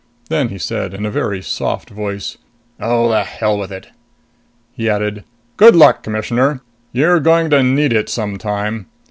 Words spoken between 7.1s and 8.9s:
going to need it some time."